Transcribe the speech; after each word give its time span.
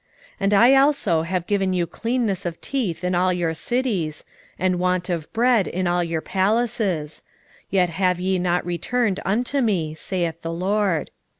4:6 0.37 0.37
And 0.39 0.53
I 0.55 0.73
also 0.77 1.21
have 1.21 1.45
given 1.45 1.73
you 1.73 1.85
cleanness 1.85 2.43
of 2.43 2.59
teeth 2.59 3.03
in 3.03 3.13
all 3.13 3.31
your 3.31 3.53
cities, 3.53 4.25
and 4.57 4.79
want 4.79 5.09
of 5.11 5.31
bread 5.31 5.67
in 5.67 5.85
all 5.85 6.03
your 6.03 6.21
places: 6.21 7.21
yet 7.69 7.91
have 7.91 8.19
ye 8.19 8.39
not 8.39 8.65
returned 8.65 9.19
unto 9.23 9.61
me, 9.61 9.93
saith 9.93 10.41
the 10.41 10.51
LORD. 10.53 11.11